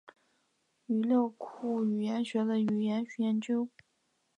[0.87, 3.69] 语料库语言学的语言研究。